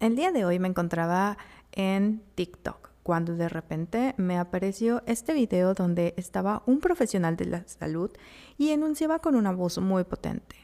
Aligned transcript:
El 0.00 0.14
día 0.14 0.30
de 0.30 0.44
hoy 0.44 0.60
me 0.60 0.68
encontraba 0.68 1.38
en 1.72 2.22
TikTok 2.36 2.90
cuando 3.02 3.34
de 3.34 3.48
repente 3.48 4.14
me 4.16 4.38
apareció 4.38 5.02
este 5.06 5.34
video 5.34 5.74
donde 5.74 6.14
estaba 6.16 6.62
un 6.66 6.78
profesional 6.78 7.36
de 7.36 7.46
la 7.46 7.66
salud 7.66 8.12
y 8.56 8.70
enunciaba 8.70 9.18
con 9.18 9.34
una 9.34 9.50
voz 9.50 9.78
muy 9.78 10.04
potente. 10.04 10.54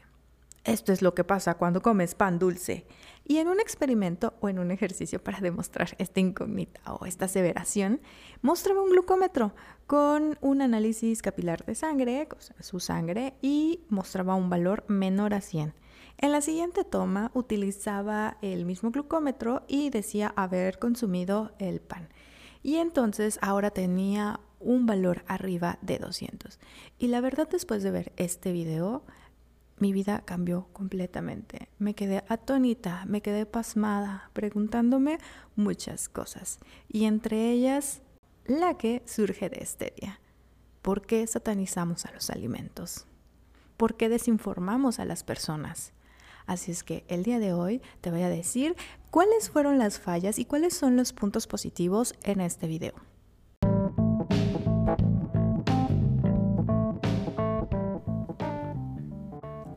Esto 0.63 0.93
es 0.93 1.01
lo 1.01 1.13
que 1.13 1.25
pasa 1.25 1.55
cuando 1.55 1.81
comes 1.81 2.15
pan 2.15 2.39
dulce. 2.39 2.87
Y 3.25 3.37
en 3.39 3.49
un 3.49 3.59
experimento 3.59 4.35
o 4.39 4.47
en 4.47 4.57
un 4.57 4.71
ejercicio 4.71 5.21
para 5.21 5.41
demostrar 5.41 5.95
esta 5.97 6.21
incógnita 6.21 6.93
o 6.93 7.05
esta 7.05 7.25
aseveración, 7.25 7.99
mostraba 8.41 8.83
un 8.83 8.89
glucómetro 8.89 9.53
con 9.85 10.37
un 10.39 10.61
análisis 10.61 11.21
capilar 11.21 11.65
de 11.65 11.75
sangre, 11.75 12.29
su 12.61 12.79
sangre, 12.79 13.33
y 13.41 13.81
mostraba 13.89 14.35
un 14.35 14.49
valor 14.49 14.85
menor 14.87 15.33
a 15.33 15.41
100. 15.41 15.73
En 16.17 16.31
la 16.31 16.41
siguiente 16.41 16.83
toma 16.83 17.31
utilizaba 17.33 18.37
el 18.41 18.65
mismo 18.65 18.91
glucómetro 18.91 19.63
y 19.67 19.89
decía 19.89 20.33
haber 20.35 20.79
consumido 20.79 21.53
el 21.59 21.81
pan. 21.81 22.09
Y 22.63 22.77
entonces 22.77 23.37
ahora 23.41 23.69
tenía 23.69 24.39
un 24.59 24.85
valor 24.85 25.23
arriba 25.27 25.77
de 25.81 25.99
200. 25.99 26.59
Y 26.97 27.07
la 27.07 27.21
verdad 27.21 27.47
después 27.49 27.83
de 27.83 27.91
ver 27.91 28.13
este 28.17 28.51
video, 28.51 29.03
mi 29.77 29.91
vida 29.91 30.23
cambió 30.25 30.67
completamente. 30.73 31.69
Me 31.77 31.93
quedé 31.93 32.23
atónita, 32.29 33.05
me 33.05 33.21
quedé 33.21 33.45
pasmada, 33.45 34.31
preguntándome 34.33 35.19
muchas 35.55 36.07
cosas. 36.07 36.59
Y 36.87 37.05
entre 37.05 37.51
ellas, 37.51 38.01
la 38.45 38.77
que 38.77 39.03
surge 39.05 39.49
de 39.49 39.59
este 39.61 39.93
día. 39.99 40.21
¿Por 40.81 41.05
qué 41.05 41.27
satanizamos 41.27 42.05
a 42.05 42.11
los 42.11 42.29
alimentos? 42.29 43.05
¿Por 43.75 43.97
qué 43.97 44.07
desinformamos 44.07 44.99
a 44.99 45.05
las 45.05 45.23
personas? 45.23 45.94
Así 46.45 46.71
es 46.71 46.83
que 46.83 47.03
el 47.07 47.23
día 47.23 47.39
de 47.39 47.53
hoy 47.53 47.81
te 48.01 48.11
voy 48.11 48.21
a 48.21 48.29
decir 48.29 48.75
cuáles 49.11 49.49
fueron 49.49 49.77
las 49.79 49.99
fallas 49.99 50.39
y 50.39 50.45
cuáles 50.45 50.75
son 50.75 50.95
los 50.95 51.13
puntos 51.13 51.47
positivos 51.47 52.15
en 52.23 52.41
este 52.41 52.67
video. 52.67 52.93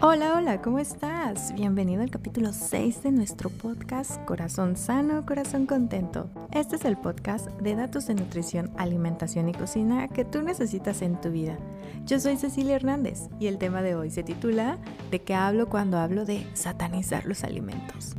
Hola, 0.00 0.34
hola, 0.36 0.62
¿cómo 0.62 0.78
estás? 0.78 1.52
Bienvenido 1.56 2.02
al 2.02 2.10
capítulo 2.10 2.52
6 2.52 3.02
de 3.02 3.10
nuestro 3.10 3.50
podcast 3.50 4.24
Corazón 4.26 4.76
Sano, 4.76 5.26
Corazón 5.26 5.66
Contento. 5.66 6.30
Este 6.52 6.76
es 6.76 6.84
el 6.84 6.96
podcast 6.96 7.48
de 7.60 7.74
datos 7.74 8.06
de 8.06 8.14
nutrición, 8.14 8.70
alimentación 8.76 9.48
y 9.48 9.54
cocina 9.54 10.06
que 10.06 10.24
tú 10.24 10.42
necesitas 10.42 11.02
en 11.02 11.20
tu 11.20 11.30
vida. 11.30 11.58
Yo 12.06 12.20
soy 12.20 12.36
Cecilia 12.36 12.76
Hernández 12.76 13.28
y 13.40 13.48
el 13.48 13.58
tema 13.58 13.82
de 13.82 13.96
hoy 13.96 14.10
se 14.12 14.22
titula 14.22 14.78
¿De 15.10 15.20
qué 15.20 15.34
hablo 15.34 15.68
cuando 15.68 15.98
hablo 15.98 16.24
de 16.24 16.46
satanizar 16.54 17.26
los 17.26 17.42
alimentos? 17.42 18.14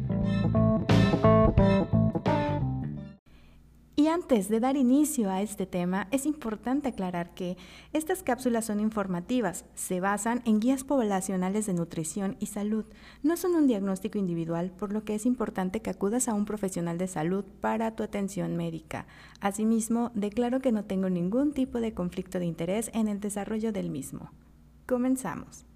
Antes 4.10 4.50
de 4.50 4.60
dar 4.60 4.78
inicio 4.78 5.30
a 5.30 5.42
este 5.42 5.66
tema, 5.66 6.08
es 6.12 6.26
importante 6.26 6.90
aclarar 6.90 7.34
que 7.34 7.58
estas 7.94 8.24
cápsulas 8.24 8.66
son 8.66 8.80
informativas, 8.80 9.66
se 9.76 10.00
basan 10.00 10.42
en 10.46 10.60
guías 10.60 10.84
poblacionales 10.84 11.66
de 11.66 11.74
nutrición 11.74 12.36
y 12.40 12.48
salud, 12.48 12.86
no 13.24 13.38
son 13.38 13.56
un 13.56 13.68
diagnóstico 13.68 14.18
individual, 14.18 14.72
por 14.72 14.92
lo 14.92 15.04
que 15.04 15.16
es 15.16 15.26
importante 15.26 15.82
que 15.82 15.90
acudas 15.90 16.28
a 16.28 16.34
un 16.34 16.46
profesional 16.46 16.98
de 16.98 17.08
salud 17.08 17.46
para 17.62 17.96
tu 17.96 18.04
atención 18.04 18.58
médica. 18.58 19.08
Asimismo, 19.40 20.12
declaro 20.14 20.60
que 20.60 20.72
no 20.72 20.86
tengo 20.86 21.10
ningún 21.10 21.54
tipo 21.54 21.80
de 21.80 21.94
conflicto 21.94 22.40
de 22.40 22.46
interés 22.46 22.92
en 22.94 23.08
el 23.08 23.20
desarrollo 23.20 23.72
del 23.72 23.90
mismo. 23.90 24.32
Comenzamos. 24.86 25.69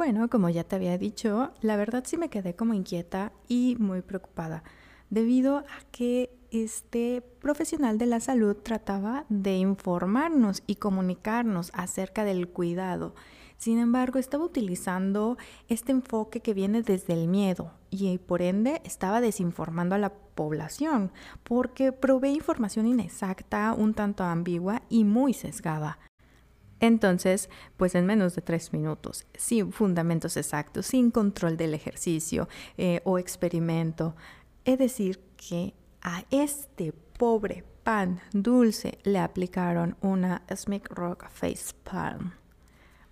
Bueno, 0.00 0.30
como 0.30 0.48
ya 0.48 0.64
te 0.64 0.76
había 0.76 0.96
dicho, 0.96 1.50
la 1.60 1.76
verdad 1.76 2.04
sí 2.06 2.16
me 2.16 2.30
quedé 2.30 2.56
como 2.56 2.72
inquieta 2.72 3.32
y 3.48 3.76
muy 3.78 4.00
preocupada, 4.00 4.64
debido 5.10 5.58
a 5.58 5.64
que 5.90 6.30
este 6.50 7.20
profesional 7.20 7.98
de 7.98 8.06
la 8.06 8.20
salud 8.20 8.56
trataba 8.56 9.26
de 9.28 9.58
informarnos 9.58 10.62
y 10.66 10.76
comunicarnos 10.76 11.70
acerca 11.74 12.24
del 12.24 12.48
cuidado. 12.48 13.14
Sin 13.58 13.78
embargo, 13.78 14.18
estaba 14.18 14.42
utilizando 14.42 15.36
este 15.68 15.92
enfoque 15.92 16.40
que 16.40 16.54
viene 16.54 16.80
desde 16.80 17.12
el 17.12 17.28
miedo 17.28 17.74
y 17.90 18.16
por 18.16 18.40
ende 18.40 18.80
estaba 18.86 19.20
desinformando 19.20 19.96
a 19.96 19.98
la 19.98 20.14
población 20.14 21.12
porque 21.44 21.92
provee 21.92 22.30
información 22.30 22.86
inexacta, 22.86 23.74
un 23.74 23.92
tanto 23.92 24.24
ambigua 24.24 24.80
y 24.88 25.04
muy 25.04 25.34
sesgada. 25.34 25.98
Entonces, 26.80 27.50
pues 27.76 27.94
en 27.94 28.06
menos 28.06 28.34
de 28.34 28.42
tres 28.42 28.72
minutos, 28.72 29.26
sin 29.34 29.70
fundamentos 29.72 30.36
exactos, 30.36 30.86
sin 30.86 31.10
control 31.10 31.56
del 31.56 31.74
ejercicio 31.74 32.48
eh, 32.78 33.00
o 33.04 33.18
experimento, 33.18 34.16
es 34.64 34.78
decir, 34.78 35.20
que 35.36 35.74
a 36.02 36.24
este 36.30 36.92
pobre 37.18 37.64
pan 37.82 38.20
dulce 38.32 38.98
le 39.04 39.18
aplicaron 39.18 39.96
una 40.00 40.42
Smith 40.54 40.86
Rock 40.88 41.28
Face 41.28 41.74
Palm. 41.84 42.32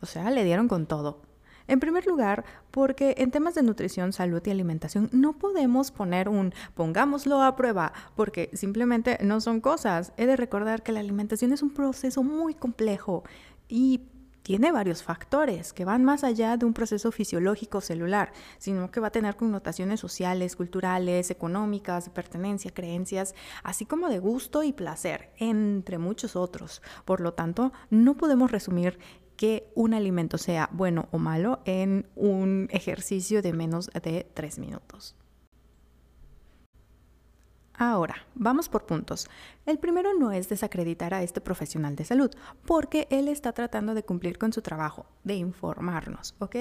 O 0.01 0.07
sea, 0.07 0.31
le 0.31 0.45
dieron 0.45 0.69
con 0.69 0.87
todo. 0.87 1.23
En 1.67 1.81
primer 1.81 2.07
lugar, 2.07 2.45
porque 2.71 3.15
en 3.19 3.31
temas 3.31 3.55
de 3.55 3.63
nutrición, 3.63 4.15
salud 4.15 4.41
y 4.47 4.51
alimentación 4.51 5.11
no 5.13 5.35
podemos 5.35 5.91
poner 5.91 6.31
un 6.31 6.55
pongámoslo 6.75 7.43
a 7.43 7.57
prueba, 7.57 7.93
porque 8.17 8.49
simplemente 8.55 9.19
no 9.23 9.43
son 9.43 9.61
cosas. 9.61 10.15
He 10.17 10.25
de 10.25 10.37
recordar 10.37 10.83
que 10.83 10.93
la 10.93 11.01
alimentación 11.01 11.53
es 11.53 11.63
un 11.63 11.75
proceso 11.75 12.23
muy 12.23 12.55
complejo 12.55 13.23
y 13.69 14.03
tiene 14.49 14.73
varios 14.73 15.03
factores 15.03 15.75
que 15.75 15.85
van 15.85 16.05
más 16.05 16.25
allá 16.25 16.57
de 16.57 16.65
un 16.65 16.73
proceso 16.73 17.13
fisiológico 17.13 17.83
celular, 17.83 18.33
sino 18.57 18.91
que 18.91 18.99
va 18.99 19.09
a 19.09 19.13
tener 19.13 19.37
connotaciones 19.37 20.01
sociales, 20.01 20.57
culturales, 20.57 21.31
económicas, 21.31 22.07
de 22.07 22.13
pertenencia, 22.13 22.73
creencias, 22.73 23.35
así 23.63 23.85
como 23.85 24.09
de 24.09 24.21
gusto 24.21 24.63
y 24.63 24.73
placer, 24.73 25.35
entre 25.37 25.99
muchos 25.99 26.35
otros. 26.35 26.81
Por 27.05 27.21
lo 27.21 27.35
tanto, 27.35 27.75
no 27.91 28.17
podemos 28.17 28.51
resumir 28.51 28.99
que 29.37 29.71
un 29.75 29.93
alimento 29.93 30.39
sea 30.39 30.71
bueno 30.73 31.09
o 31.11 31.19
malo 31.19 31.61
en 31.67 32.09
un 32.17 32.69
ejercicio 32.73 33.43
de 33.43 33.53
menos 33.53 33.91
de 34.03 34.27
tres 34.33 34.59
minutos. 34.59 35.15
Ahora, 37.81 38.17
vamos 38.35 38.69
por 38.69 38.87
puntos. 38.87 39.29
El 39.65 39.79
primero 39.79 40.13
no 40.19 40.33
es 40.33 40.49
desacreditar 40.49 41.15
a 41.15 41.23
este 41.23 41.41
profesional 41.41 41.95
de 41.95 42.05
salud, 42.05 42.29
porque 42.67 43.07
él 43.09 43.29
está 43.29 43.53
tratando 43.53 43.95
de 43.95 44.03
cumplir 44.03 44.37
con 44.37 44.53
su 44.53 44.63
trabajo, 44.63 45.07
de 45.23 45.37
informarnos, 45.37 46.35
¿ok? 46.41 46.57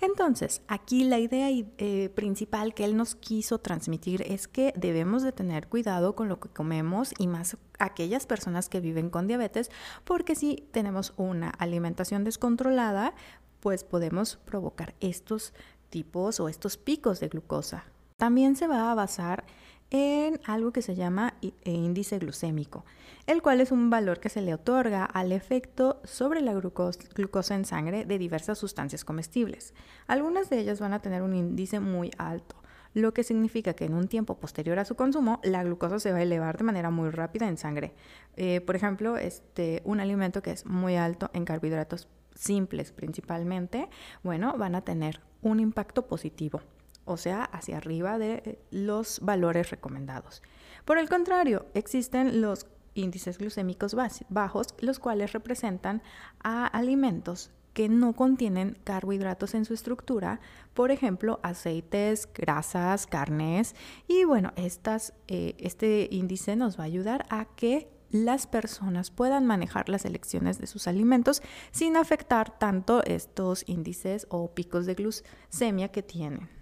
Entonces, 0.00 0.62
aquí 0.66 1.04
la 1.04 1.20
idea 1.20 1.50
eh, 1.50 2.08
principal 2.16 2.74
que 2.74 2.84
él 2.84 2.96
nos 2.96 3.14
quiso 3.14 3.58
transmitir 3.58 4.22
es 4.26 4.48
que 4.48 4.72
debemos 4.76 5.22
de 5.22 5.30
tener 5.30 5.68
cuidado 5.68 6.16
con 6.16 6.28
lo 6.28 6.40
que 6.40 6.48
comemos 6.48 7.14
y 7.16 7.28
más 7.28 7.56
aquellas 7.78 8.26
personas 8.26 8.68
que 8.68 8.80
viven 8.80 9.08
con 9.08 9.28
diabetes, 9.28 9.70
porque 10.02 10.34
si 10.34 10.66
tenemos 10.72 11.14
una 11.16 11.50
alimentación 11.50 12.24
descontrolada, 12.24 13.14
pues 13.60 13.84
podemos 13.84 14.36
provocar 14.44 14.96
estos 14.98 15.54
tipos 15.90 16.40
o 16.40 16.48
estos 16.48 16.76
picos 16.76 17.20
de 17.20 17.28
glucosa. 17.28 17.84
También 18.16 18.56
se 18.56 18.66
va 18.66 18.90
a 18.90 18.94
basar 18.96 19.44
en 19.90 20.40
algo 20.44 20.72
que 20.72 20.82
se 20.82 20.94
llama 20.94 21.34
e 21.42 21.70
índice 21.70 22.18
glucémico, 22.18 22.84
el 23.26 23.42
cual 23.42 23.60
es 23.60 23.70
un 23.70 23.90
valor 23.90 24.20
que 24.20 24.28
se 24.28 24.40
le 24.40 24.54
otorga 24.54 25.04
al 25.04 25.32
efecto 25.32 26.00
sobre 26.04 26.40
la 26.40 26.54
glucosa 26.54 27.54
en 27.54 27.64
sangre 27.64 28.04
de 28.04 28.18
diversas 28.18 28.58
sustancias 28.58 29.04
comestibles. 29.04 29.74
Algunas 30.06 30.50
de 30.50 30.58
ellas 30.58 30.80
van 30.80 30.92
a 30.92 31.00
tener 31.00 31.22
un 31.22 31.34
índice 31.34 31.80
muy 31.80 32.10
alto, 32.18 32.56
lo 32.94 33.12
que 33.12 33.24
significa 33.24 33.74
que 33.74 33.84
en 33.84 33.94
un 33.94 34.08
tiempo 34.08 34.38
posterior 34.38 34.78
a 34.78 34.84
su 34.84 34.96
consumo 34.96 35.40
la 35.44 35.62
glucosa 35.62 36.00
se 36.00 36.12
va 36.12 36.18
a 36.18 36.22
elevar 36.22 36.56
de 36.56 36.64
manera 36.64 36.90
muy 36.90 37.10
rápida 37.10 37.46
en 37.46 37.58
sangre. 37.58 37.92
Eh, 38.36 38.60
por 38.62 38.74
ejemplo, 38.74 39.16
este, 39.18 39.82
un 39.84 40.00
alimento 40.00 40.42
que 40.42 40.50
es 40.50 40.66
muy 40.66 40.96
alto 40.96 41.30
en 41.32 41.44
carbohidratos 41.44 42.08
simples 42.34 42.92
principalmente, 42.92 43.88
bueno, 44.22 44.56
van 44.58 44.74
a 44.74 44.82
tener 44.82 45.20
un 45.42 45.60
impacto 45.60 46.06
positivo 46.06 46.60
o 47.06 47.16
sea, 47.16 47.44
hacia 47.44 47.78
arriba 47.78 48.18
de 48.18 48.58
los 48.70 49.20
valores 49.20 49.70
recomendados. 49.70 50.42
Por 50.84 50.98
el 50.98 51.08
contrario, 51.08 51.66
existen 51.74 52.40
los 52.42 52.66
índices 52.94 53.38
glucémicos 53.38 53.96
bajos, 54.28 54.68
los 54.80 54.98
cuales 54.98 55.32
representan 55.32 56.02
a 56.42 56.66
alimentos 56.66 57.50
que 57.76 57.88
no 57.90 58.14
contienen 58.14 58.78
carbohidratos 58.84 59.54
en 59.54 59.66
su 59.66 59.74
estructura, 59.74 60.40
por 60.72 60.90
ejemplo, 60.90 61.40
aceites, 61.42 62.26
grasas, 62.32 63.06
carnes. 63.06 63.74
Y 64.08 64.24
bueno, 64.24 64.52
eh, 64.56 65.54
este 65.58 66.08
índice 66.10 66.56
nos 66.56 66.78
va 66.78 66.84
a 66.84 66.86
ayudar 66.86 67.26
a 67.28 67.44
que 67.44 67.90
las 68.10 68.46
personas 68.46 69.10
puedan 69.10 69.44
manejar 69.44 69.90
las 69.90 70.06
elecciones 70.06 70.58
de 70.58 70.66
sus 70.66 70.88
alimentos 70.88 71.42
sin 71.70 71.98
afectar 71.98 72.58
tanto 72.58 73.04
estos 73.04 73.62
índices 73.66 74.26
o 74.30 74.54
picos 74.54 74.86
de 74.86 74.94
glucemia 74.94 75.88
que 75.88 76.02
tienen. 76.02 76.55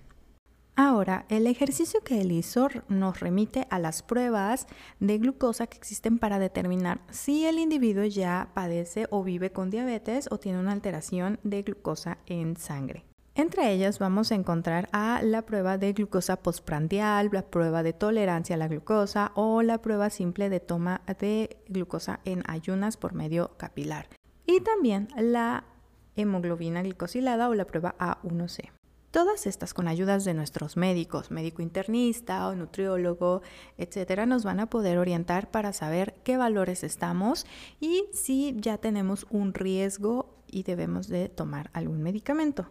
Ahora, 0.76 1.24
el 1.28 1.46
ejercicio 1.46 2.00
que 2.00 2.20
él 2.20 2.32
hizo 2.32 2.68
nos 2.88 3.20
remite 3.20 3.68
a 3.70 3.78
las 3.78 4.02
pruebas 4.02 4.66
de 4.98 5.18
glucosa 5.18 5.68
que 5.68 5.78
existen 5.78 6.18
para 6.18 6.40
determinar 6.40 7.00
si 7.10 7.46
el 7.46 7.60
individuo 7.60 8.04
ya 8.04 8.50
padece 8.54 9.06
o 9.10 9.22
vive 9.22 9.52
con 9.52 9.70
diabetes 9.70 10.28
o 10.32 10.38
tiene 10.38 10.58
una 10.58 10.72
alteración 10.72 11.38
de 11.44 11.62
glucosa 11.62 12.18
en 12.26 12.56
sangre. 12.56 13.04
Entre 13.36 13.72
ellas 13.72 14.00
vamos 14.00 14.32
a 14.32 14.34
encontrar 14.34 14.88
a 14.92 15.20
la 15.22 15.42
prueba 15.42 15.78
de 15.78 15.92
glucosa 15.92 16.36
postprandial, 16.36 17.30
la 17.32 17.42
prueba 17.42 17.84
de 17.84 17.92
tolerancia 17.92 18.54
a 18.54 18.58
la 18.58 18.68
glucosa 18.68 19.30
o 19.34 19.62
la 19.62 19.80
prueba 19.80 20.10
simple 20.10 20.48
de 20.48 20.60
toma 20.60 21.02
de 21.20 21.56
glucosa 21.68 22.20
en 22.24 22.42
ayunas 22.48 22.96
por 22.96 23.14
medio 23.14 23.56
capilar. 23.56 24.08
Y 24.44 24.60
también 24.60 25.08
la 25.16 25.64
hemoglobina 26.16 26.82
glicosilada 26.82 27.48
o 27.48 27.54
la 27.54 27.64
prueba 27.64 27.94
A1C. 27.98 28.70
Todas 29.14 29.46
estas 29.46 29.74
con 29.74 29.86
ayudas 29.86 30.24
de 30.24 30.34
nuestros 30.34 30.76
médicos, 30.76 31.30
médico 31.30 31.62
internista 31.62 32.48
o 32.48 32.56
nutriólogo, 32.56 33.42
etcétera, 33.78 34.26
nos 34.26 34.42
van 34.42 34.58
a 34.58 34.66
poder 34.66 34.98
orientar 34.98 35.52
para 35.52 35.72
saber 35.72 36.16
qué 36.24 36.36
valores 36.36 36.82
estamos 36.82 37.46
y 37.78 38.06
si 38.12 38.56
ya 38.58 38.76
tenemos 38.76 39.28
un 39.30 39.54
riesgo 39.54 40.34
y 40.50 40.64
debemos 40.64 41.06
de 41.06 41.28
tomar 41.28 41.70
algún 41.74 42.02
medicamento. 42.02 42.66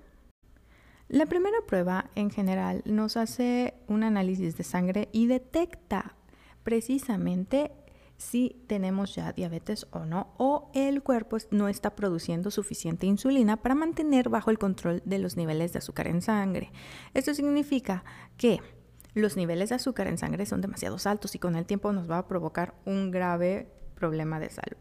La 1.07 1.27
primera 1.27 1.59
prueba 1.65 2.09
en 2.13 2.29
general 2.29 2.81
nos 2.83 3.15
hace 3.15 3.75
un 3.87 4.03
análisis 4.03 4.57
de 4.57 4.65
sangre 4.65 5.07
y 5.13 5.27
detecta 5.27 6.17
precisamente 6.65 7.71
si 8.23 8.63
tenemos 8.67 9.15
ya 9.15 9.33
diabetes 9.33 9.85
o 9.91 10.05
no, 10.05 10.33
o 10.37 10.71
el 10.73 11.03
cuerpo 11.03 11.37
no 11.51 11.67
está 11.67 11.95
produciendo 11.95 12.51
suficiente 12.51 13.05
insulina 13.05 13.57
para 13.57 13.75
mantener 13.75 14.29
bajo 14.29 14.49
el 14.49 14.57
control 14.57 15.01
de 15.05 15.19
los 15.19 15.35
niveles 15.35 15.73
de 15.73 15.79
azúcar 15.79 16.07
en 16.07 16.21
sangre. 16.21 16.71
Esto 17.13 17.33
significa 17.33 18.03
que 18.37 18.61
los 19.13 19.35
niveles 19.35 19.69
de 19.69 19.75
azúcar 19.75 20.07
en 20.07 20.17
sangre 20.17 20.45
son 20.45 20.61
demasiado 20.61 20.97
altos 21.05 21.35
y 21.35 21.39
con 21.39 21.55
el 21.55 21.65
tiempo 21.65 21.91
nos 21.91 22.09
va 22.09 22.17
a 22.17 22.27
provocar 22.27 22.73
un 22.85 23.11
grave 23.11 23.71
problema 23.95 24.39
de 24.39 24.49
salud. 24.49 24.77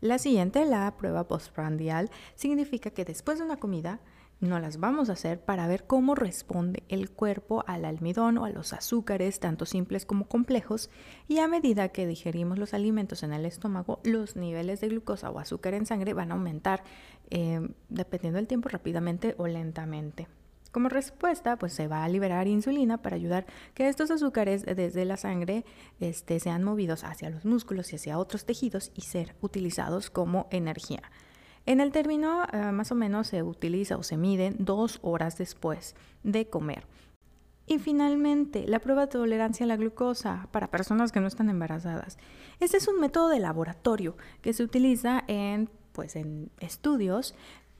La 0.00 0.18
siguiente, 0.18 0.66
la 0.66 0.96
prueba 0.98 1.26
postprandial, 1.26 2.10
significa 2.34 2.90
que 2.90 3.06
después 3.06 3.38
de 3.38 3.44
una 3.44 3.56
comida 3.56 4.00
no 4.40 4.58
las 4.58 4.78
vamos 4.78 5.08
a 5.08 5.14
hacer 5.14 5.40
para 5.40 5.66
ver 5.66 5.84
cómo 5.84 6.14
responde 6.14 6.82
el 6.88 7.10
cuerpo 7.10 7.64
al 7.66 7.84
almidón 7.84 8.38
o 8.38 8.44
a 8.44 8.50
los 8.50 8.72
azúcares, 8.72 9.40
tanto 9.40 9.66
simples 9.66 10.06
como 10.06 10.26
complejos, 10.26 10.90
y 11.28 11.38
a 11.38 11.48
medida 11.48 11.88
que 11.88 12.06
digerimos 12.06 12.58
los 12.58 12.74
alimentos 12.74 13.22
en 13.22 13.32
el 13.32 13.46
estómago, 13.46 14.00
los 14.04 14.36
niveles 14.36 14.80
de 14.80 14.88
glucosa 14.88 15.30
o 15.30 15.38
azúcar 15.38 15.74
en 15.74 15.86
sangre 15.86 16.12
van 16.14 16.30
a 16.30 16.34
aumentar, 16.34 16.84
eh, 17.30 17.68
dependiendo 17.88 18.36
del 18.36 18.48
tiempo, 18.48 18.68
rápidamente 18.68 19.34
o 19.38 19.46
lentamente. 19.46 20.28
Como 20.74 20.88
respuesta, 20.88 21.56
pues 21.56 21.72
se 21.72 21.86
va 21.86 22.02
a 22.02 22.08
liberar 22.08 22.48
insulina 22.48 23.00
para 23.00 23.14
ayudar 23.14 23.46
que 23.74 23.88
estos 23.88 24.10
azúcares 24.10 24.64
desde 24.64 25.04
la 25.04 25.16
sangre 25.16 25.64
este, 26.00 26.40
sean 26.40 26.64
movidos 26.64 27.04
hacia 27.04 27.30
los 27.30 27.44
músculos 27.44 27.92
y 27.92 27.96
hacia 27.96 28.18
otros 28.18 28.44
tejidos 28.44 28.90
y 28.96 29.02
ser 29.02 29.36
utilizados 29.40 30.10
como 30.10 30.48
energía. 30.50 31.02
En 31.66 31.80
el 31.80 31.92
término 31.92 32.44
eh, 32.52 32.72
más 32.72 32.92
o 32.92 32.94
menos 32.94 33.28
se 33.28 33.42
utiliza 33.42 33.96
o 33.96 34.02
se 34.02 34.16
mide 34.16 34.54
dos 34.58 34.98
horas 35.02 35.38
después 35.38 35.94
de 36.22 36.46
comer. 36.46 36.84
Y 37.66 37.78
finalmente, 37.78 38.66
la 38.68 38.80
prueba 38.80 39.02
de 39.02 39.12
tolerancia 39.12 39.64
a 39.64 39.66
la 39.66 39.76
glucosa 39.76 40.48
para 40.52 40.70
personas 40.70 41.12
que 41.12 41.20
no 41.20 41.26
están 41.26 41.48
embarazadas. 41.48 42.18
Este 42.60 42.76
es 42.76 42.88
un 42.88 43.00
método 43.00 43.30
de 43.30 43.40
laboratorio 43.40 44.16
que 44.42 44.52
se 44.52 44.62
utiliza 44.62 45.24
en, 45.26 45.70
pues, 45.92 46.16
en 46.16 46.50
estudios 46.60 47.34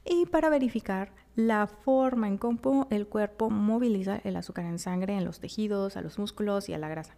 y 0.06 0.24
para 0.26 0.48
verificar 0.48 1.12
la 1.36 1.66
forma 1.66 2.28
en 2.28 2.38
cómo 2.38 2.86
el 2.90 3.06
cuerpo 3.06 3.50
moviliza 3.50 4.20
el 4.24 4.36
azúcar 4.36 4.64
en 4.64 4.78
sangre 4.78 5.16
en 5.16 5.24
los 5.24 5.40
tejidos, 5.40 5.98
a 5.98 6.02
los 6.02 6.18
músculos 6.18 6.70
y 6.70 6.72
a 6.72 6.78
la 6.78 6.88
grasa. 6.88 7.14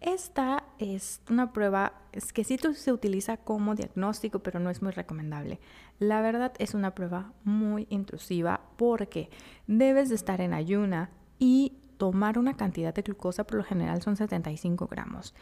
Esta 0.00 0.64
es 0.78 1.20
una 1.28 1.52
prueba 1.52 1.92
que 2.32 2.44
sí 2.44 2.58
se 2.74 2.92
utiliza 2.92 3.36
como 3.36 3.74
diagnóstico, 3.74 4.38
pero 4.40 4.60
no 4.60 4.70
es 4.70 4.80
muy 4.80 4.92
recomendable. 4.92 5.60
La 5.98 6.20
verdad 6.20 6.52
es 6.58 6.74
una 6.74 6.94
prueba 6.94 7.32
muy 7.42 7.86
intrusiva 7.90 8.60
porque 8.76 9.28
debes 9.66 10.08
de 10.08 10.14
estar 10.14 10.40
en 10.40 10.54
ayuna 10.54 11.10
y 11.38 11.78
tomar 11.96 12.38
una 12.38 12.56
cantidad 12.56 12.94
de 12.94 13.02
glucosa, 13.02 13.44
por 13.44 13.56
lo 13.56 13.64
general 13.64 14.00
son 14.02 14.16
75 14.16 14.86
gramos. 14.86 15.34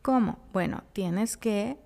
¿Cómo? 0.00 0.38
Bueno, 0.52 0.84
tienes 0.92 1.36
que 1.36 1.76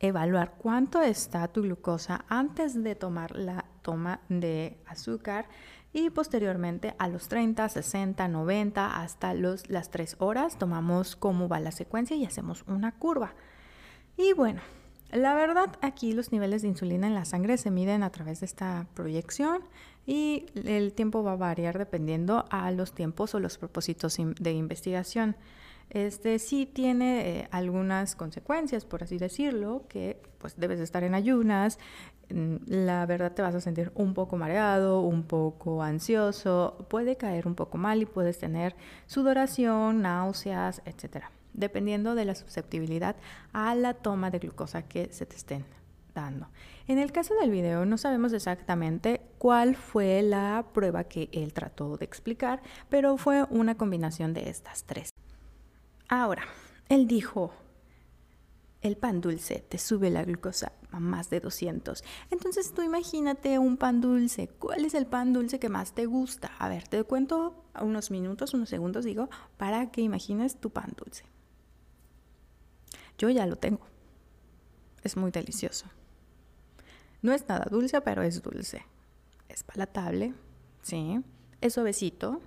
evaluar 0.00 0.56
cuánto 0.58 1.00
está 1.00 1.48
tu 1.48 1.62
glucosa 1.62 2.24
antes 2.28 2.82
de 2.82 2.94
tomar 2.94 3.34
la 3.34 3.64
toma 3.88 4.20
de 4.28 4.76
azúcar 4.84 5.48
y 5.94 6.10
posteriormente 6.10 6.94
a 6.98 7.08
los 7.08 7.28
30, 7.28 7.66
60, 7.70 8.28
90 8.28 9.00
hasta 9.00 9.32
los, 9.32 9.70
las 9.70 9.90
3 9.90 10.16
horas 10.18 10.58
tomamos 10.58 11.16
cómo 11.16 11.48
va 11.48 11.58
la 11.58 11.72
secuencia 11.72 12.14
y 12.14 12.26
hacemos 12.26 12.64
una 12.66 12.92
curva. 12.92 13.32
Y 14.18 14.34
bueno, 14.34 14.60
la 15.10 15.34
verdad 15.34 15.78
aquí 15.80 16.12
los 16.12 16.32
niveles 16.32 16.60
de 16.60 16.68
insulina 16.68 17.06
en 17.06 17.14
la 17.14 17.24
sangre 17.24 17.56
se 17.56 17.70
miden 17.70 18.02
a 18.02 18.10
través 18.10 18.40
de 18.40 18.46
esta 18.46 18.86
proyección 18.92 19.62
y 20.06 20.44
el 20.66 20.92
tiempo 20.92 21.22
va 21.22 21.32
a 21.32 21.36
variar 21.36 21.78
dependiendo 21.78 22.44
a 22.50 22.70
los 22.72 22.92
tiempos 22.92 23.34
o 23.34 23.40
los 23.40 23.56
propósitos 23.56 24.18
de 24.18 24.52
investigación. 24.52 25.34
Este 25.90 26.38
sí 26.38 26.66
tiene 26.66 27.40
eh, 27.40 27.48
algunas 27.50 28.14
consecuencias, 28.14 28.84
por 28.84 29.02
así 29.02 29.16
decirlo, 29.16 29.84
que 29.88 30.20
pues 30.38 30.58
debes 30.58 30.80
estar 30.80 31.02
en 31.02 31.14
ayunas, 31.14 31.78
mm, 32.30 32.56
la 32.66 33.06
verdad 33.06 33.32
te 33.32 33.42
vas 33.42 33.54
a 33.54 33.60
sentir 33.60 33.90
un 33.94 34.12
poco 34.12 34.36
mareado, 34.36 35.00
un 35.00 35.22
poco 35.22 35.82
ansioso, 35.82 36.86
puede 36.88 37.16
caer 37.16 37.46
un 37.46 37.54
poco 37.54 37.78
mal 37.78 38.02
y 38.02 38.06
puedes 38.06 38.38
tener 38.38 38.76
sudoración, 39.06 40.02
náuseas, 40.02 40.82
etcétera, 40.84 41.30
dependiendo 41.54 42.14
de 42.14 42.26
la 42.26 42.34
susceptibilidad 42.34 43.16
a 43.52 43.74
la 43.74 43.94
toma 43.94 44.30
de 44.30 44.40
glucosa 44.40 44.82
que 44.82 45.10
se 45.12 45.24
te 45.24 45.36
estén 45.36 45.64
dando. 46.14 46.48
En 46.86 46.98
el 46.98 47.12
caso 47.12 47.34
del 47.40 47.50
video 47.50 47.86
no 47.86 47.96
sabemos 47.96 48.32
exactamente 48.34 49.22
cuál 49.38 49.74
fue 49.74 50.20
la 50.22 50.66
prueba 50.74 51.04
que 51.04 51.30
él 51.32 51.52
trató 51.54 51.96
de 51.96 52.04
explicar, 52.04 52.60
pero 52.90 53.16
fue 53.16 53.44
una 53.50 53.76
combinación 53.76 54.34
de 54.34 54.50
estas 54.50 54.84
tres. 54.84 55.10
Ahora, 56.08 56.44
él 56.88 57.06
dijo, 57.06 57.52
el 58.80 58.96
pan 58.96 59.20
dulce 59.20 59.64
te 59.68 59.78
sube 59.78 60.08
la 60.08 60.24
glucosa 60.24 60.72
a 60.90 61.00
más 61.00 61.30
de 61.30 61.40
200. 61.40 62.02
Entonces 62.30 62.72
tú 62.72 62.82
imagínate 62.82 63.58
un 63.58 63.76
pan 63.76 64.00
dulce. 64.00 64.48
¿Cuál 64.58 64.84
es 64.84 64.94
el 64.94 65.06
pan 65.06 65.32
dulce 65.32 65.58
que 65.58 65.68
más 65.68 65.94
te 65.94 66.06
gusta? 66.06 66.50
A 66.58 66.68
ver, 66.68 66.88
te 66.88 67.02
cuento 67.04 67.64
unos 67.80 68.10
minutos, 68.10 68.54
unos 68.54 68.68
segundos, 68.68 69.04
digo, 69.04 69.28
para 69.56 69.90
que 69.90 70.00
imagines 70.00 70.58
tu 70.60 70.70
pan 70.70 70.94
dulce. 70.96 71.24
Yo 73.18 73.28
ya 73.30 73.46
lo 73.46 73.56
tengo. 73.56 73.86
Es 75.02 75.16
muy 75.16 75.30
delicioso. 75.30 75.86
No 77.20 77.32
es 77.32 77.48
nada 77.48 77.66
dulce, 77.70 78.00
pero 78.00 78.22
es 78.22 78.42
dulce. 78.42 78.84
Es 79.48 79.64
palatable, 79.64 80.34
¿sí? 80.82 81.20
Es 81.60 81.74
suavecito. 81.74 82.40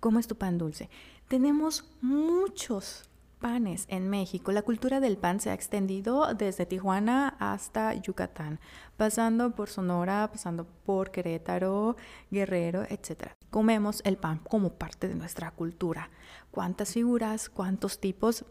¿Cómo 0.00 0.20
es 0.20 0.26
tu 0.26 0.36
pan 0.36 0.58
dulce? 0.58 0.88
Tenemos 1.28 1.84
muchos 2.02 3.02
panes 3.40 3.86
en 3.88 4.08
México. 4.08 4.52
La 4.52 4.62
cultura 4.62 5.00
del 5.00 5.18
pan 5.18 5.40
se 5.40 5.50
ha 5.50 5.54
extendido 5.54 6.32
desde 6.34 6.66
Tijuana 6.66 7.34
hasta 7.40 7.94
Yucatán, 7.94 8.60
pasando 8.96 9.50
por 9.50 9.68
Sonora, 9.68 10.30
pasando 10.30 10.68
por 10.84 11.10
Querétaro, 11.10 11.96
Guerrero, 12.30 12.84
etc. 12.84 13.32
Comemos 13.50 14.02
el 14.04 14.18
pan 14.18 14.38
como 14.38 14.74
parte 14.74 15.08
de 15.08 15.16
nuestra 15.16 15.50
cultura. 15.50 16.10
¿Cuántas 16.52 16.92
figuras, 16.92 17.48
cuántos 17.48 17.98
tipos? 17.98 18.44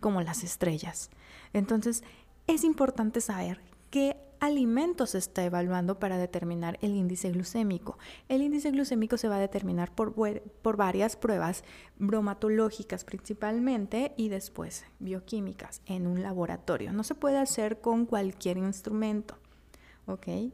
Como 0.00 0.22
las 0.22 0.44
estrellas. 0.44 1.10
Entonces, 1.52 2.04
es 2.46 2.64
importante 2.64 3.20
saber 3.20 3.60
qué 3.90 4.16
alimentos 4.40 5.10
se 5.10 5.18
está 5.18 5.44
evaluando 5.44 5.98
para 5.98 6.18
determinar 6.18 6.78
el 6.82 6.94
índice 6.94 7.30
glucémico. 7.30 7.98
El 8.28 8.42
índice 8.42 8.70
glucémico 8.70 9.16
se 9.16 9.28
va 9.28 9.36
a 9.36 9.40
determinar 9.40 9.94
por, 9.94 10.14
por 10.14 10.76
varias 10.76 11.16
pruebas 11.16 11.64
bromatológicas 11.98 13.04
principalmente 13.04 14.14
y 14.16 14.28
después 14.28 14.84
bioquímicas 14.98 15.82
en 15.86 16.06
un 16.06 16.22
laboratorio. 16.22 16.92
No 16.92 17.04
se 17.04 17.14
puede 17.14 17.38
hacer 17.38 17.80
con 17.80 18.06
cualquier 18.06 18.58
instrumento. 18.58 19.36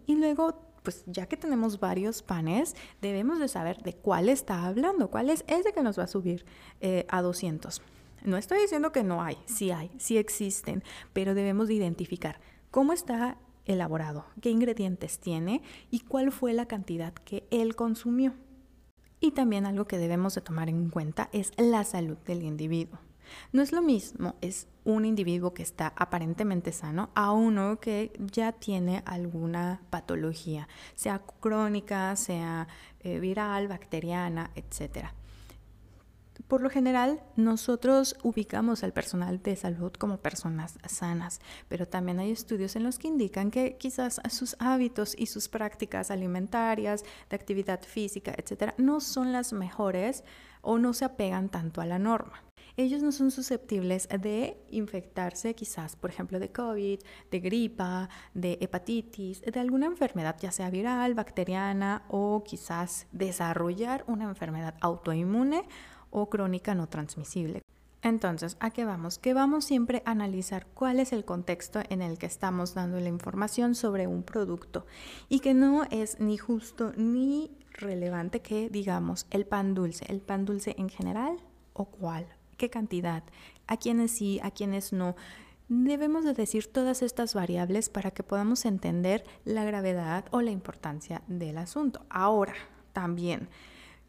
Y 0.06 0.16
luego 0.16 0.70
pues 0.82 1.04
ya 1.06 1.26
que 1.26 1.36
tenemos 1.36 1.78
varios 1.78 2.22
panes, 2.22 2.74
debemos 3.02 3.38
de 3.38 3.48
saber 3.48 3.82
de 3.82 3.94
cuál 3.94 4.28
está 4.28 4.66
hablando, 4.66 5.10
cuál 5.10 5.28
es 5.28 5.44
ese 5.46 5.72
que 5.72 5.82
nos 5.82 5.98
va 5.98 6.04
a 6.04 6.08
subir 6.08 6.46
eh, 6.80 7.04
a 7.08 7.20
200. 7.20 7.82
No 8.24 8.36
estoy 8.36 8.60
diciendo 8.60 8.92
que 8.92 9.02
no 9.02 9.22
hay, 9.22 9.36
sí 9.46 9.70
hay, 9.70 9.90
sí 9.98 10.16
existen, 10.16 10.82
pero 11.12 11.34
debemos 11.34 11.68
de 11.68 11.74
identificar 11.74 12.40
cómo 12.70 12.92
está 12.92 13.36
elaborado, 13.64 14.24
qué 14.40 14.50
ingredientes 14.50 15.18
tiene 15.18 15.62
y 15.90 16.00
cuál 16.00 16.32
fue 16.32 16.52
la 16.52 16.66
cantidad 16.66 17.12
que 17.12 17.46
él 17.50 17.76
consumió. 17.76 18.34
Y 19.20 19.32
también 19.32 19.66
algo 19.66 19.86
que 19.86 19.98
debemos 19.98 20.34
de 20.34 20.40
tomar 20.40 20.68
en 20.68 20.88
cuenta 20.88 21.28
es 21.32 21.52
la 21.58 21.84
salud 21.84 22.16
del 22.26 22.42
individuo. 22.42 22.98
No 23.52 23.62
es 23.62 23.72
lo 23.72 23.82
mismo, 23.82 24.34
es 24.40 24.66
un 24.84 25.04
individuo 25.04 25.54
que 25.54 25.62
está 25.62 25.92
aparentemente 25.96 26.72
sano 26.72 27.10
a 27.14 27.32
uno 27.32 27.78
que 27.78 28.12
ya 28.18 28.52
tiene 28.52 29.02
alguna 29.06 29.82
patología, 29.90 30.68
sea 30.94 31.20
crónica, 31.40 32.16
sea 32.16 32.66
eh, 33.00 33.20
viral, 33.20 33.68
bacteriana, 33.68 34.50
etcétera. 34.54 35.14
Por 36.48 36.62
lo 36.62 36.70
general, 36.70 37.22
nosotros 37.36 38.16
ubicamos 38.22 38.82
al 38.82 38.92
personal 38.92 39.42
de 39.42 39.56
salud 39.56 39.92
como 39.92 40.18
personas 40.18 40.78
sanas, 40.88 41.40
pero 41.68 41.86
también 41.86 42.18
hay 42.18 42.30
estudios 42.30 42.76
en 42.76 42.84
los 42.84 42.98
que 42.98 43.08
indican 43.08 43.50
que 43.50 43.76
quizás 43.76 44.20
sus 44.30 44.56
hábitos 44.58 45.14
y 45.18 45.26
sus 45.26 45.48
prácticas 45.48 46.10
alimentarias, 46.10 47.04
de 47.28 47.36
actividad 47.36 47.82
física, 47.82 48.34
etcétera, 48.36 48.74
no 48.78 49.00
son 49.00 49.32
las 49.32 49.52
mejores 49.52 50.24
o 50.62 50.78
no 50.78 50.92
se 50.92 51.04
apegan 51.04 51.48
tanto 51.48 51.80
a 51.80 51.86
la 51.86 51.98
norma. 51.98 52.42
Ellos 52.76 53.02
no 53.02 53.12
son 53.12 53.30
susceptibles 53.30 54.08
de 54.08 54.56
infectarse 54.70 55.54
quizás, 55.54 55.96
por 55.96 56.10
ejemplo, 56.10 56.38
de 56.38 56.52
COVID, 56.52 57.00
de 57.30 57.40
gripa, 57.40 58.08
de 58.32 58.58
hepatitis, 58.60 59.42
de 59.42 59.60
alguna 59.60 59.86
enfermedad, 59.86 60.36
ya 60.40 60.52
sea 60.52 60.70
viral, 60.70 61.14
bacteriana 61.14 62.04
o 62.08 62.42
quizás 62.44 63.06
desarrollar 63.12 64.04
una 64.06 64.24
enfermedad 64.24 64.76
autoinmune 64.80 65.64
o 66.10 66.28
crónica 66.28 66.74
no 66.74 66.88
transmisible. 66.88 67.62
Entonces, 68.02 68.56
¿a 68.60 68.70
qué 68.70 68.84
vamos? 68.84 69.18
Que 69.18 69.34
vamos 69.34 69.66
siempre 69.66 70.02
a 70.06 70.12
analizar 70.12 70.66
cuál 70.72 71.00
es 71.00 71.12
el 71.12 71.24
contexto 71.24 71.80
en 71.90 72.00
el 72.00 72.18
que 72.18 72.26
estamos 72.26 72.72
dando 72.72 72.98
la 72.98 73.08
información 73.08 73.74
sobre 73.74 74.06
un 74.06 74.22
producto 74.22 74.86
y 75.28 75.40
que 75.40 75.52
no 75.52 75.84
es 75.90 76.18
ni 76.18 76.38
justo 76.38 76.92
ni 76.96 77.50
relevante 77.72 78.40
que 78.40 78.70
digamos 78.70 79.26
el 79.30 79.46
pan 79.46 79.74
dulce, 79.74 80.06
el 80.08 80.20
pan 80.20 80.46
dulce 80.46 80.74
en 80.78 80.88
general 80.88 81.36
o 81.74 81.86
cuál, 81.86 82.26
qué 82.56 82.70
cantidad, 82.70 83.22
a 83.66 83.76
quiénes 83.76 84.12
sí, 84.12 84.40
a 84.42 84.50
quiénes 84.50 84.94
no. 84.94 85.14
Debemos 85.68 86.24
de 86.24 86.32
decir 86.32 86.72
todas 86.72 87.02
estas 87.02 87.34
variables 87.34 87.90
para 87.90 88.10
que 88.10 88.22
podamos 88.22 88.64
entender 88.64 89.24
la 89.44 89.64
gravedad 89.64 90.24
o 90.30 90.40
la 90.40 90.50
importancia 90.50 91.22
del 91.28 91.58
asunto. 91.58 92.04
Ahora, 92.08 92.54
también, 92.92 93.48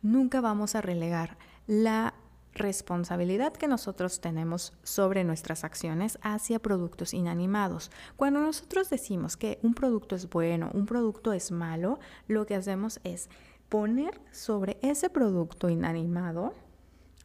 nunca 0.01 0.41
vamos 0.41 0.75
a 0.75 0.81
relegar 0.81 1.37
la 1.67 2.13
responsabilidad 2.53 3.53
que 3.53 3.67
nosotros 3.67 4.19
tenemos 4.19 4.73
sobre 4.83 5.23
nuestras 5.23 5.63
acciones 5.63 6.19
hacia 6.21 6.59
productos 6.59 7.13
inanimados. 7.13 7.91
Cuando 8.17 8.39
nosotros 8.39 8.89
decimos 8.89 9.37
que 9.37 9.59
un 9.63 9.73
producto 9.73 10.15
es 10.15 10.29
bueno, 10.29 10.69
un 10.73 10.85
producto 10.85 11.33
es 11.33 11.51
malo, 11.51 11.99
lo 12.27 12.45
que 12.45 12.55
hacemos 12.55 12.99
es 13.03 13.29
poner 13.69 14.19
sobre 14.31 14.77
ese 14.81 15.09
producto 15.09 15.69
inanimado 15.69 16.53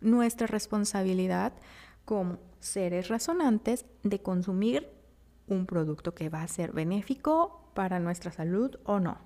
nuestra 0.00 0.46
responsabilidad 0.46 1.52
como 2.04 2.38
seres 2.60 3.08
razonantes 3.08 3.84
de 4.04 4.20
consumir 4.20 4.88
un 5.48 5.66
producto 5.66 6.14
que 6.14 6.28
va 6.28 6.42
a 6.42 6.48
ser 6.48 6.72
benéfico 6.72 7.70
para 7.74 7.98
nuestra 7.98 8.30
salud 8.30 8.76
o 8.84 9.00
no. 9.00 9.18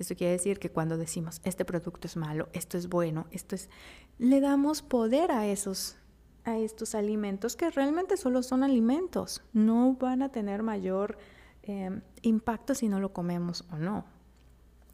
Esto 0.00 0.16
quiere 0.16 0.32
decir 0.32 0.58
que 0.58 0.70
cuando 0.70 0.96
decimos 0.96 1.40
este 1.44 1.64
producto 1.64 2.06
es 2.06 2.16
malo, 2.16 2.48
esto 2.52 2.78
es 2.78 2.88
bueno, 2.88 3.26
esto 3.30 3.54
es 3.54 3.68
le 4.18 4.40
damos 4.40 4.82
poder 4.82 5.30
a 5.30 5.46
esos 5.46 5.96
a 6.44 6.56
estos 6.56 6.94
alimentos 6.94 7.54
que 7.54 7.70
realmente 7.70 8.16
solo 8.16 8.42
son 8.42 8.62
alimentos, 8.62 9.42
no 9.52 9.94
van 10.00 10.22
a 10.22 10.30
tener 10.30 10.62
mayor 10.62 11.18
em, 11.62 12.00
impacto 12.22 12.74
si 12.74 12.88
no 12.88 12.98
lo 12.98 13.12
comemos 13.12 13.66
o 13.70 13.76
no. 13.76 14.06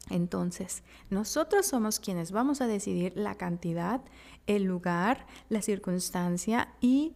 Entonces, 0.09 0.83
nosotros 1.09 1.65
somos 1.65 1.99
quienes 1.99 2.31
vamos 2.31 2.59
a 2.59 2.67
decidir 2.67 3.13
la 3.15 3.35
cantidad, 3.35 4.01
el 4.45 4.63
lugar, 4.63 5.25
la 5.47 5.61
circunstancia 5.61 6.69
y 6.81 7.15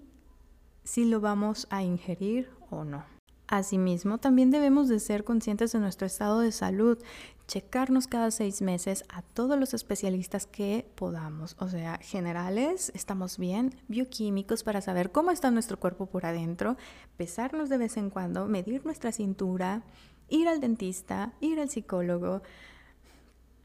si 0.83 1.05
lo 1.05 1.19
vamos 1.19 1.67
a 1.69 1.83
ingerir 1.83 2.50
o 2.69 2.83
no. 2.83 3.03
Asimismo, 3.48 4.17
también 4.17 4.50
debemos 4.50 4.88
de 4.88 5.00
ser 5.00 5.25
conscientes 5.25 5.74
de 5.74 5.79
nuestro 5.79 6.07
estado 6.07 6.39
de 6.39 6.53
salud, 6.53 6.98
checarnos 7.51 8.08
cada 8.08 8.31
seis 8.31 8.62
meses 8.62 9.03
a 9.10 9.24
todos 9.24 9.60
los 9.60 9.74
especialistas 9.74 10.48
que 10.48 10.89
podamos, 10.96 11.58
o 11.60 11.67
sea, 11.67 11.98
generales, 12.01 12.93
estamos 12.96 13.38
bien, 13.38 13.75
bioquímicos 13.89 14.63
para 14.63 14.79
saber 14.79 15.12
cómo 15.12 15.31
está 15.31 15.51
nuestro 15.51 15.77
cuerpo 15.77 16.05
por 16.05 16.25
adentro, 16.25 16.77
pesarnos 17.17 17.67
de 17.67 17.77
vez 17.77 17.98
en 17.98 18.10
cuando, 18.10 18.46
medir 18.46 18.86
nuestra 18.86 19.12
cintura, 19.12 19.84
ir 20.29 20.48
al 20.48 20.62
dentista, 20.62 21.34
ir 21.41 21.60
al 21.60 21.70
psicólogo, 21.70 22.41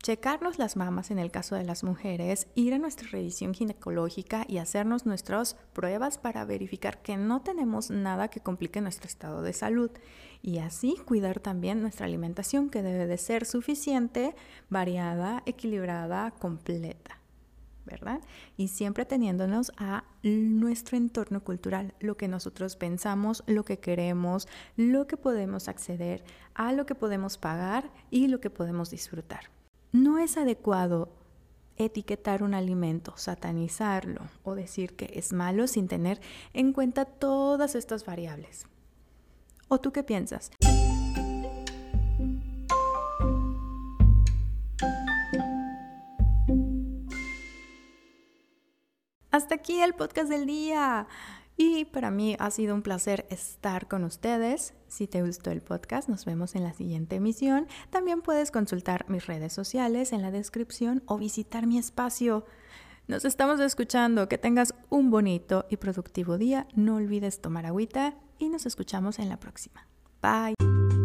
checarnos 0.07 0.61
las 0.61 0.77
mamas 0.77 1.11
en 1.11 1.19
el 1.19 1.33
caso 1.33 1.57
de 1.57 1.65
las 1.65 1.83
mujeres, 1.83 2.47
ir 2.55 2.75
a 2.75 2.79
nuestra 2.79 3.09
revisión 3.09 3.55
ginecológica 3.55 4.45
y 4.47 4.59
hacernos 4.59 5.05
nuestras 5.05 5.57
pruebas 5.73 6.17
para 6.17 6.45
verificar 6.45 7.03
que 7.03 7.17
no 7.17 7.43
tenemos 7.43 7.91
nada 7.91 8.29
que 8.29 8.39
complique 8.39 8.81
nuestro 8.81 9.09
estado 9.09 9.43
de 9.43 9.53
salud 9.53 9.91
y 10.43 10.59
así 10.59 10.95
cuidar 11.05 11.41
también 11.41 11.83
nuestra 11.83 12.07
alimentación 12.07 12.71
que 12.71 12.85
debe 12.85 13.09
de 13.09 13.19
ser 13.19 13.47
suficiente, 13.47 14.37
variada, 14.71 15.43
equilibrada, 15.45 16.31
completa. 16.31 17.19
¿verdad? 17.85 18.21
Y 18.57 18.69
siempre 18.69 19.07
teniéndonos 19.07 19.73
a 19.77 20.05
nuestro 20.23 20.97
entorno 20.97 21.43
cultural, 21.43 21.95
lo 21.99 22.17
que 22.17 22.29
nosotros 22.29 22.77
pensamos, 22.77 23.43
lo 23.49 23.65
que 23.65 23.81
queremos, 23.81 24.47
lo 24.77 25.09
que 25.09 25.17
podemos 25.17 25.67
acceder, 25.67 26.23
a 26.55 26.73
lo 26.73 26.87
que 26.87 26.95
podemos 26.95 27.39
pagar 27.39 27.91
y 28.09 28.29
lo 28.29 28.39
que 28.39 28.51
podemos 28.51 28.91
disfrutar. 28.91 29.51
No 29.93 30.19
es 30.19 30.37
adecuado 30.37 31.09
etiquetar 31.77 32.43
un 32.43 32.55
alimento, 32.55 33.15
satanizarlo 33.17 34.23
o 34.43 34.55
decir 34.55 34.97
que 34.97 35.11
es 35.15 35.33
malo 35.33 35.67
sin 35.67 35.89
tener 35.89 36.21
en 36.53 36.73
cuenta 36.73 37.05
todas 37.05 37.75
estas 37.75 38.05
variables. 38.05 38.67
¿O 39.69 39.79
tú 39.79 39.93
qué 39.93 40.03
piensas? 40.03 40.51
Hasta 49.31 49.55
aquí 49.57 49.81
el 49.83 49.95
podcast 49.95 50.31
del 50.31 50.47
día. 50.47 51.07
Y 51.57 51.87
para 51.87 52.11
mí 52.11 52.37
ha 52.39 52.51
sido 52.51 52.75
un 52.75 52.83
placer 52.83 53.27
estar 53.31 53.89
con 53.89 54.05
ustedes. 54.05 54.75
Si 54.89 55.07
te 55.07 55.23
gustó 55.23 55.51
el 55.51 55.63
podcast, 55.63 56.09
nos 56.09 56.25
vemos 56.25 56.55
en 56.55 56.65
la 56.65 56.75
siguiente 56.75 57.17
emisión. 57.17 57.67
También 57.91 58.21
puedes 58.21 58.51
consultar 58.51 59.09
mis 59.09 59.27
redes 59.27 59.53
sociales 59.53 60.13
en 60.13 60.23
la 60.23 60.31
descripción 60.31 61.03
o 61.07 61.17
visitar 61.17 61.67
mi 61.67 61.79
espacio. 61.79 62.45
Nos 63.09 63.25
estamos 63.25 63.61
escuchando. 63.61 64.29
Que 64.29 64.39
tengas 64.39 64.75
un 64.91 65.11
bonito 65.11 65.65
y 65.71 65.77
productivo 65.77 66.39
día. 66.39 66.67
No 66.75 66.97
olvides 66.97 67.41
tomar 67.41 67.67
agüita 67.67 68.15
y 68.39 68.49
nos 68.49 68.67
escuchamos 68.67 69.19
en 69.19 69.29
la 69.29 69.39
próxima. 69.39 69.87
Bye. 70.21 70.96